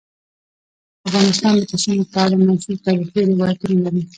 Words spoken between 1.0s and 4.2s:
افغانستان د پسونو په اړه مشهور تاریخي روایتونه لري.